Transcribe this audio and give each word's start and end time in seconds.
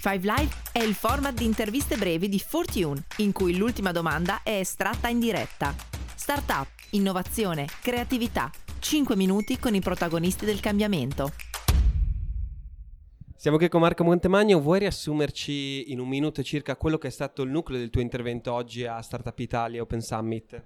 Five 0.00 0.32
Live 0.32 0.54
è 0.70 0.78
il 0.78 0.94
format 0.94 1.34
di 1.34 1.44
interviste 1.44 1.96
brevi 1.96 2.28
di 2.28 2.38
Fortune, 2.38 3.06
in 3.16 3.32
cui 3.32 3.56
l'ultima 3.56 3.90
domanda 3.90 4.44
è 4.44 4.60
estratta 4.60 5.08
in 5.08 5.18
diretta. 5.18 5.74
Startup, 6.14 6.68
innovazione, 6.90 7.66
creatività. 7.82 8.48
5 8.78 9.16
minuti 9.16 9.58
con 9.58 9.74
i 9.74 9.80
protagonisti 9.80 10.44
del 10.44 10.60
cambiamento. 10.60 11.32
Siamo 13.34 13.56
qui 13.56 13.68
con 13.68 13.80
Marco 13.80 14.04
Montemagno, 14.04 14.60
vuoi 14.60 14.78
riassumerci 14.78 15.90
in 15.90 15.98
un 15.98 16.06
minuto 16.08 16.44
circa 16.44 16.76
quello 16.76 16.96
che 16.96 17.08
è 17.08 17.10
stato 17.10 17.42
il 17.42 17.50
nucleo 17.50 17.80
del 17.80 17.90
tuo 17.90 18.00
intervento 18.00 18.52
oggi 18.52 18.86
a 18.86 19.02
Startup 19.02 19.36
Italia 19.40 19.82
Open 19.82 20.00
Summit? 20.00 20.62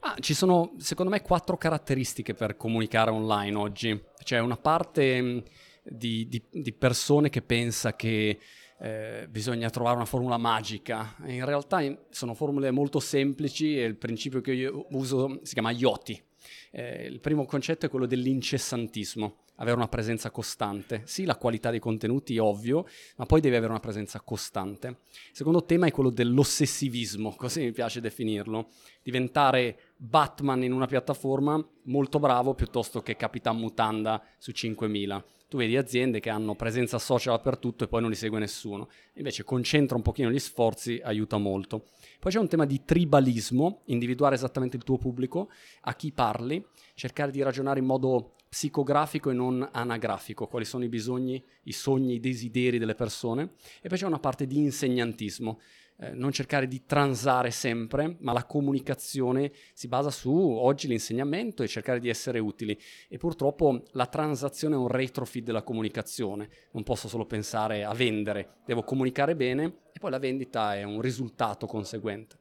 Ah, 0.00 0.16
ci 0.20 0.34
sono 0.34 0.74
secondo 0.76 1.10
me 1.10 1.22
quattro 1.22 1.56
caratteristiche 1.56 2.34
per 2.34 2.58
comunicare 2.58 3.10
online 3.10 3.56
oggi. 3.56 3.98
C'è 4.22 4.40
una 4.40 4.58
parte 4.58 5.42
di, 5.82 6.28
di, 6.28 6.42
di 6.50 6.72
persone 6.74 7.30
che 7.30 7.40
pensa 7.40 7.96
che 7.96 8.38
eh, 8.78 9.26
bisogna 9.30 9.70
trovare 9.70 9.96
una 9.96 10.04
formula 10.04 10.36
magica. 10.36 11.16
In 11.26 11.44
realtà 11.44 11.80
sono 12.10 12.34
formule 12.34 12.70
molto 12.70 13.00
semplici 13.00 13.78
e 13.78 13.84
il 13.84 13.96
principio 13.96 14.40
che 14.40 14.52
io 14.52 14.86
uso 14.90 15.40
si 15.42 15.52
chiama 15.52 15.70
IOTI. 15.70 16.22
Eh, 16.70 17.06
il 17.06 17.20
primo 17.20 17.46
concetto 17.46 17.86
è 17.86 17.88
quello 17.88 18.06
dell'incessantismo 18.06 19.44
avere 19.56 19.76
una 19.76 19.88
presenza 19.88 20.30
costante. 20.30 21.02
Sì, 21.04 21.24
la 21.24 21.36
qualità 21.36 21.70
dei 21.70 21.78
contenuti 21.78 22.36
è 22.36 22.40
ovvio, 22.40 22.86
ma 23.16 23.26
poi 23.26 23.40
devi 23.40 23.54
avere 23.54 23.70
una 23.70 23.80
presenza 23.80 24.20
costante. 24.20 24.88
Il 24.88 24.96
secondo 25.32 25.64
tema 25.64 25.86
è 25.86 25.90
quello 25.92 26.10
dell'ossessivismo, 26.10 27.34
così 27.36 27.60
mi 27.60 27.72
piace 27.72 28.00
definirlo. 28.00 28.70
Diventare 29.02 29.78
Batman 29.96 30.62
in 30.62 30.72
una 30.72 30.86
piattaforma 30.86 31.64
molto 31.84 32.18
bravo 32.18 32.54
piuttosto 32.54 33.00
che 33.00 33.16
Capitan 33.16 33.56
Mutanda 33.56 34.22
su 34.38 34.52
5000. 34.52 35.24
Tu 35.48 35.56
vedi 35.58 35.76
aziende 35.76 36.20
che 36.20 36.30
hanno 36.30 36.56
presenza 36.56 36.98
social 36.98 37.36
dappertutto 37.36 37.84
e 37.84 37.86
poi 37.86 38.00
non 38.00 38.10
li 38.10 38.16
segue 38.16 38.38
nessuno. 38.38 38.88
Invece 39.14 39.44
concentra 39.44 39.96
un 39.96 40.02
pochino 40.02 40.30
gli 40.30 40.38
sforzi, 40.38 41.00
aiuta 41.02 41.38
molto. 41.38 41.86
Poi 42.18 42.32
c'è 42.32 42.38
un 42.38 42.48
tema 42.48 42.64
di 42.64 42.84
tribalismo, 42.84 43.82
individuare 43.84 44.34
esattamente 44.34 44.76
il 44.76 44.82
tuo 44.82 44.98
pubblico, 44.98 45.50
a 45.82 45.94
chi 45.94 46.10
parli, 46.10 46.64
cercare 46.94 47.30
di 47.30 47.42
ragionare 47.42 47.78
in 47.78 47.86
modo 47.86 48.34
psicografico 48.48 49.30
e 49.30 49.34
non 49.34 49.68
anagrafico, 49.72 50.46
quali 50.46 50.64
sono 50.64 50.84
i 50.84 50.88
bisogni, 50.88 51.42
i 51.64 51.72
sogni, 51.72 52.14
i 52.14 52.20
desideri 52.20 52.78
delle 52.78 52.94
persone. 52.94 53.54
E 53.82 53.88
poi 53.88 53.98
c'è 53.98 54.06
una 54.06 54.20
parte 54.20 54.46
di 54.46 54.58
insegnantismo, 54.58 55.60
eh, 55.98 56.10
non 56.10 56.32
cercare 56.32 56.66
di 56.66 56.84
transare 56.84 57.50
sempre, 57.50 58.16
ma 58.20 58.32
la 58.32 58.44
comunicazione 58.44 59.52
si 59.72 59.86
basa 59.86 60.10
su 60.10 60.32
oggi 60.32 60.88
l'insegnamento 60.88 61.62
e 61.62 61.68
cercare 61.68 62.00
di 62.00 62.08
essere 62.08 62.38
utili. 62.38 62.78
E 63.08 63.16
purtroppo 63.16 63.82
la 63.92 64.06
transazione 64.06 64.74
è 64.74 64.78
un 64.78 64.88
retrofit 64.88 65.44
della 65.44 65.62
comunicazione, 65.62 66.48
non 66.72 66.82
posso 66.82 67.08
solo 67.08 67.26
pensare 67.26 67.84
a 67.84 67.94
vendere, 67.94 68.56
devo 68.66 68.82
comunicare 68.82 69.36
bene 69.36 69.64
e 69.92 69.98
poi 70.00 70.10
la 70.10 70.18
vendita 70.18 70.74
è 70.74 70.82
un 70.82 71.00
risultato 71.00 71.66
conseguente. 71.66 72.38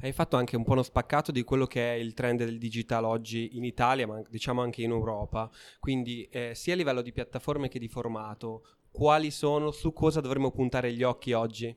Hai 0.00 0.12
fatto 0.12 0.36
anche 0.36 0.56
un 0.56 0.64
po' 0.64 0.72
uno 0.72 0.82
spaccato 0.82 1.32
di 1.32 1.42
quello 1.42 1.66
che 1.66 1.92
è 1.92 1.96
il 1.96 2.14
trend 2.14 2.44
del 2.44 2.58
digital 2.58 3.04
oggi 3.04 3.56
in 3.56 3.64
Italia, 3.64 4.06
ma 4.06 4.22
diciamo 4.28 4.62
anche 4.62 4.82
in 4.82 4.90
Europa. 4.90 5.50
Quindi 5.80 6.28
eh, 6.30 6.52
sia 6.54 6.74
a 6.74 6.76
livello 6.76 7.02
di 7.02 7.12
piattaforme 7.12 7.68
che 7.68 7.80
di 7.80 7.88
formato, 7.88 8.64
quali 8.92 9.30
sono, 9.30 9.70
su 9.70 9.92
cosa 9.92 10.20
dovremmo 10.20 10.50
puntare 10.50 10.92
gli 10.92 11.02
occhi 11.02 11.32
oggi? 11.32 11.76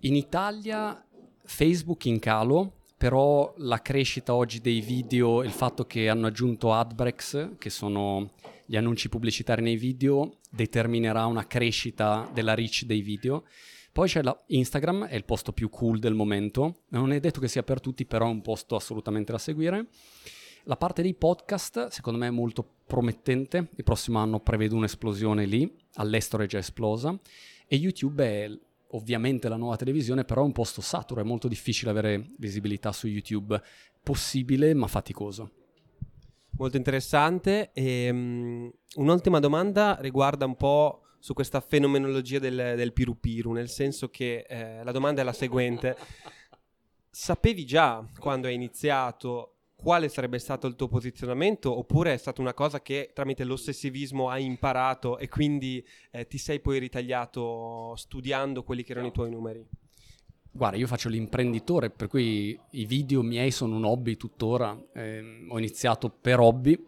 In 0.00 0.14
Italia 0.14 1.04
Facebook 1.44 2.04
in 2.04 2.18
calo, 2.18 2.80
però 2.98 3.54
la 3.58 3.80
crescita 3.80 4.34
oggi 4.34 4.60
dei 4.60 4.80
video, 4.80 5.42
il 5.42 5.50
fatto 5.50 5.86
che 5.86 6.08
hanno 6.08 6.26
aggiunto 6.26 6.72
ad 6.72 6.94
breaks, 6.94 7.52
che 7.58 7.70
sono 7.70 8.32
gli 8.66 8.76
annunci 8.76 9.08
pubblicitari 9.08 9.62
nei 9.62 9.76
video, 9.76 10.38
determinerà 10.50 11.24
una 11.26 11.46
crescita 11.46 12.28
della 12.32 12.54
reach 12.54 12.84
dei 12.84 13.00
video. 13.00 13.44
Poi 13.90 14.06
c'è 14.08 14.22
la 14.22 14.38
Instagram, 14.48 15.06
è 15.06 15.14
il 15.14 15.24
posto 15.24 15.52
più 15.52 15.70
cool 15.70 15.98
del 15.98 16.14
momento. 16.14 16.82
Non 16.88 17.12
è 17.12 17.18
detto 17.18 17.40
che 17.40 17.48
sia 17.48 17.62
per 17.62 17.80
tutti, 17.80 18.04
però 18.04 18.26
è 18.26 18.30
un 18.30 18.42
posto 18.42 18.76
assolutamente 18.76 19.32
da 19.32 19.38
seguire. 19.38 19.86
La 20.64 20.76
parte 20.76 21.00
dei 21.00 21.14
podcast, 21.14 21.88
secondo 21.88 22.18
me, 22.18 22.26
è 22.26 22.30
molto 22.30 22.68
promettente. 22.86 23.70
Il 23.76 23.84
prossimo 23.84 24.18
anno 24.18 24.40
prevedo 24.40 24.76
un'esplosione 24.76 25.46
lì, 25.46 25.74
all'estero 25.94 26.42
è 26.42 26.46
già 26.46 26.58
esplosa. 26.58 27.18
E 27.66 27.76
YouTube 27.76 28.24
è 28.24 28.50
ovviamente 28.90 29.48
la 29.48 29.56
nuova 29.56 29.76
televisione, 29.76 30.24
però 30.24 30.42
è 30.42 30.44
un 30.44 30.52
posto 30.52 30.80
saturo, 30.80 31.20
è 31.20 31.24
molto 31.24 31.48
difficile 31.48 31.90
avere 31.90 32.30
visibilità 32.38 32.92
su 32.92 33.06
YouTube. 33.06 33.60
Possibile, 34.02 34.72
ma 34.74 34.86
faticoso. 34.86 35.50
Molto 36.52 36.76
interessante. 36.76 37.70
E, 37.72 38.08
um, 38.10 38.72
un'ultima 38.96 39.40
domanda 39.40 39.96
riguarda 40.00 40.44
un 40.44 40.56
po' 40.56 41.02
su 41.18 41.34
questa 41.34 41.60
fenomenologia 41.60 42.38
del, 42.38 42.74
del 42.76 42.92
piru 42.92 43.52
nel 43.52 43.68
senso 43.68 44.08
che 44.10 44.46
eh, 44.48 44.84
la 44.84 44.92
domanda 44.92 45.22
è 45.22 45.24
la 45.24 45.32
seguente. 45.32 45.96
Sapevi 47.10 47.66
già 47.66 48.06
quando 48.18 48.46
hai 48.46 48.54
iniziato 48.54 49.55
quale 49.76 50.08
sarebbe 50.08 50.38
stato 50.38 50.66
il 50.66 50.74
tuo 50.74 50.88
posizionamento 50.88 51.76
oppure 51.76 52.14
è 52.14 52.16
stata 52.16 52.40
una 52.40 52.54
cosa 52.54 52.80
che 52.80 53.10
tramite 53.12 53.44
l'ossessivismo 53.44 54.30
hai 54.30 54.44
imparato 54.44 55.18
e 55.18 55.28
quindi 55.28 55.86
eh, 56.10 56.26
ti 56.26 56.38
sei 56.38 56.60
poi 56.60 56.78
ritagliato 56.78 57.94
studiando 57.94 58.64
quelli 58.64 58.82
che 58.82 58.92
erano 58.92 59.08
i 59.08 59.12
tuoi 59.12 59.30
numeri? 59.30 59.64
Guarda, 60.50 60.78
io 60.78 60.86
faccio 60.86 61.10
l'imprenditore, 61.10 61.90
per 61.90 62.08
cui 62.08 62.58
i 62.70 62.86
video 62.86 63.20
miei 63.20 63.50
sono 63.50 63.76
un 63.76 63.84
hobby 63.84 64.16
tuttora. 64.16 64.74
Eh, 64.94 65.46
ho 65.46 65.58
iniziato 65.58 66.08
per 66.08 66.40
hobby, 66.40 66.82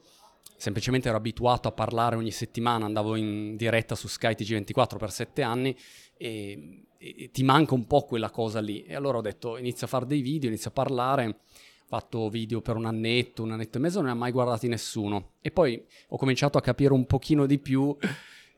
semplicemente 0.57 1.09
ero 1.09 1.19
abituato 1.19 1.69
a 1.69 1.73
parlare 1.73 2.17
ogni 2.17 2.31
settimana, 2.31 2.87
andavo 2.87 3.15
in 3.15 3.57
diretta 3.57 3.95
su 3.95 4.09
Sky 4.09 4.33
TG24 4.33 4.97
per 4.97 5.11
sette 5.11 5.43
anni 5.43 5.77
e, 6.17 6.87
e 6.97 7.31
ti 7.31 7.43
manca 7.43 7.75
un 7.75 7.87
po' 7.87 8.05
quella 8.05 8.31
cosa 8.31 8.61
lì. 8.61 8.85
E 8.85 8.95
allora 8.95 9.19
ho 9.19 9.23
detto 9.23 9.59
inizio 9.59 9.85
a 9.85 9.91
fare 9.91 10.07
dei 10.07 10.23
video, 10.23 10.49
inizio 10.49 10.71
a 10.71 10.73
parlare 10.73 11.41
fatto 11.89 12.29
video 12.29 12.61
per 12.61 12.77
un 12.77 12.85
annetto, 12.85 13.43
un 13.43 13.53
annetto 13.53 13.79
e 13.79 13.81
mezzo, 13.81 13.97
non 13.97 14.07
ne 14.07 14.13
ha 14.13 14.15
mai 14.15 14.31
guardati 14.31 14.69
nessuno. 14.69 15.31
E 15.41 15.51
poi 15.51 15.83
ho 16.09 16.17
cominciato 16.19 16.59
a 16.59 16.61
capire 16.61 16.93
un 16.93 17.07
pochino 17.07 17.47
di 17.47 17.59
più 17.59 17.97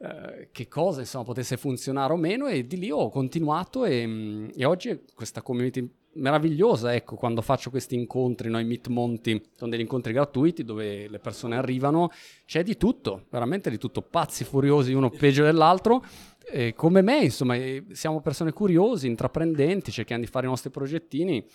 eh, 0.02 0.48
che 0.50 0.66
cosa 0.66 1.00
insomma 1.00 1.22
potesse 1.22 1.56
funzionare 1.56 2.12
o 2.12 2.16
meno 2.16 2.48
e 2.48 2.66
di 2.66 2.76
lì 2.76 2.90
ho 2.90 3.08
continuato 3.08 3.84
e, 3.84 4.50
e 4.52 4.64
oggi 4.64 5.04
questa 5.14 5.42
community 5.42 5.88
meravigliosa, 6.14 6.92
ecco, 6.92 7.14
quando 7.14 7.40
faccio 7.40 7.70
questi 7.70 7.94
incontri, 7.94 8.50
noi 8.50 8.64
Meet 8.64 8.88
Monti, 8.88 9.40
sono 9.54 9.70
degli 9.70 9.80
incontri 9.80 10.12
gratuiti 10.12 10.64
dove 10.64 11.08
le 11.08 11.18
persone 11.20 11.54
arrivano, 11.54 12.10
c'è 12.46 12.64
di 12.64 12.76
tutto, 12.76 13.26
veramente 13.30 13.70
di 13.70 13.78
tutto, 13.78 14.02
pazzi, 14.02 14.42
furiosi, 14.42 14.92
uno 14.92 15.08
peggio 15.08 15.44
dell'altro, 15.44 16.04
e 16.52 16.74
come 16.74 17.00
me, 17.00 17.18
insomma, 17.22 17.56
siamo 17.92 18.20
persone 18.20 18.52
curiosi, 18.52 19.06
intraprendenti, 19.06 19.92
cerchiamo 19.92 20.22
di 20.22 20.28
fare 20.28 20.46
i 20.46 20.48
nostri 20.48 20.70
progettini, 20.70 21.46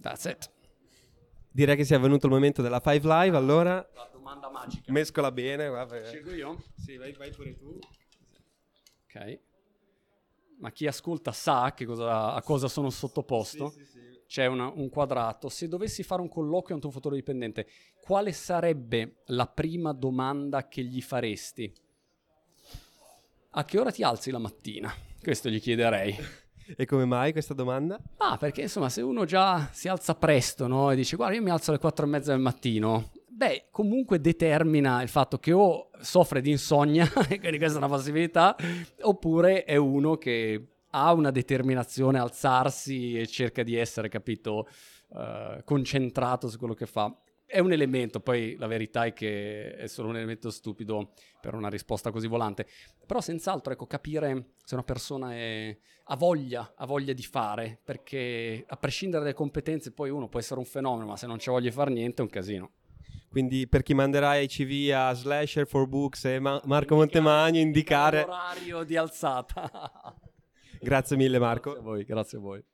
that's 0.00 0.24
it. 0.26 0.50
Direi 1.52 1.76
che 1.76 1.84
sia 1.84 1.98
venuto 1.98 2.26
il 2.26 2.32
momento 2.32 2.62
della 2.62 2.80
Five 2.80 3.06
Live, 3.06 3.36
allora. 3.36 3.74
La 3.94 4.08
domanda 4.12 4.48
magica. 4.48 4.92
Mescola 4.92 5.32
bene. 5.32 5.68
Guarda. 5.68 6.04
Scelgo 6.04 6.32
io? 6.32 6.64
Sì, 6.76 6.96
vai, 6.96 7.12
vai, 7.12 7.30
pure 7.30 7.56
tu. 7.56 7.78
Ok. 9.04 9.38
Ma 10.58 10.70
chi 10.70 10.86
ascolta 10.86 11.32
sa 11.32 11.74
cosa, 11.84 12.34
a 12.34 12.42
cosa 12.42 12.68
sono 12.68 12.90
sottoposto. 12.90 13.70
Sì, 13.70 13.84
sì, 13.84 13.90
sì. 13.90 13.98
C'è 14.26 14.46
una, 14.46 14.68
un 14.68 14.88
quadrato. 14.90 15.48
Se 15.48 15.66
dovessi 15.66 16.04
fare 16.04 16.22
un 16.22 16.28
colloquio 16.28 16.72
a 16.72 16.74
un 16.74 16.80
tuo 16.80 16.90
futuro 16.90 17.16
dipendente, 17.16 17.66
quale 18.00 18.30
sarebbe 18.32 19.22
la 19.26 19.46
prima 19.46 19.92
domanda 19.92 20.68
che 20.68 20.82
gli 20.84 21.00
faresti? 21.00 21.72
A 23.50 23.64
che 23.64 23.78
ora 23.78 23.90
ti 23.90 24.04
alzi 24.04 24.30
la 24.30 24.38
mattina? 24.38 24.94
Questo 25.20 25.48
gli 25.48 25.60
chiederei. 25.60 26.16
E 26.76 26.84
come 26.86 27.04
mai 27.04 27.32
questa 27.32 27.54
domanda? 27.54 27.98
Ah, 28.18 28.36
perché 28.36 28.62
insomma, 28.62 28.88
se 28.88 29.02
uno 29.02 29.24
già 29.24 29.68
si 29.72 29.88
alza 29.88 30.14
presto 30.14 30.66
no? 30.66 30.90
e 30.90 30.96
dice 30.96 31.16
guarda, 31.16 31.36
io 31.36 31.42
mi 31.42 31.50
alzo 31.50 31.70
alle 31.70 31.80
quattro 31.80 32.06
e 32.06 32.08
mezza 32.08 32.32
del 32.32 32.40
mattino, 32.40 33.10
beh, 33.26 33.68
comunque 33.70 34.20
determina 34.20 35.02
il 35.02 35.08
fatto 35.08 35.38
che 35.38 35.52
o 35.52 35.90
soffre 36.00 36.40
di 36.40 36.50
insonnia, 36.50 37.08
quindi 37.10 37.58
questa 37.58 37.74
è 37.74 37.82
una 37.84 37.88
possibilità, 37.88 38.56
oppure 39.02 39.64
è 39.64 39.76
uno 39.76 40.16
che 40.16 40.66
ha 40.90 41.12
una 41.12 41.30
determinazione 41.30 42.18
alzarsi 42.18 43.18
e 43.18 43.26
cerca 43.26 43.62
di 43.62 43.76
essere, 43.76 44.08
capito, 44.08 44.68
uh, 45.08 45.62
concentrato 45.64 46.48
su 46.48 46.58
quello 46.58 46.74
che 46.74 46.86
fa 46.86 47.14
è 47.50 47.58
un 47.58 47.72
elemento, 47.72 48.20
poi 48.20 48.54
la 48.56 48.68
verità 48.68 49.04
è 49.04 49.12
che 49.12 49.74
è 49.74 49.88
solo 49.88 50.08
un 50.08 50.16
elemento 50.16 50.50
stupido 50.50 51.12
per 51.40 51.54
una 51.54 51.68
risposta 51.68 52.12
così 52.12 52.28
volante. 52.28 52.66
Però 53.04 53.20
senz'altro, 53.20 53.72
ecco, 53.72 53.86
capire 53.86 54.52
se 54.64 54.74
una 54.74 54.84
persona 54.84 55.34
è, 55.34 55.76
ha 56.04 56.16
voglia, 56.16 56.74
ha 56.76 56.86
voglia 56.86 57.12
di 57.12 57.24
fare, 57.24 57.80
perché 57.82 58.64
a 58.66 58.76
prescindere 58.76 59.24
dalle 59.24 59.34
competenze 59.34 59.92
poi 59.92 60.10
uno 60.10 60.28
può 60.28 60.38
essere 60.38 60.60
un 60.60 60.66
fenomeno, 60.66 61.06
ma 61.06 61.16
se 61.16 61.26
non 61.26 61.38
c'è 61.38 61.50
voglia 61.50 61.68
di 61.68 61.74
fare 61.74 61.90
niente 61.90 62.22
è 62.22 62.24
un 62.24 62.30
casino. 62.30 62.70
Quindi 63.28 63.66
per 63.68 63.82
chi 63.82 63.94
manderà 63.94 64.36
i 64.36 64.46
CV 64.46 64.92
a 64.92 65.12
Slasher 65.12 65.66
for 65.66 65.88
Books 65.88 66.24
e 66.26 66.38
Ma- 66.38 66.60
Marco 66.66 66.94
Montemagno 66.94 67.58
indicare... 67.58 68.24
L'orario 68.24 68.84
di 68.84 68.96
alzata. 68.96 70.16
grazie 70.80 71.16
mille 71.16 71.38
Marco. 71.38 71.72
Grazie 71.72 71.80
a 71.80 71.90
voi, 71.90 72.04
grazie 72.04 72.38
a 72.38 72.40
voi. 72.40 72.64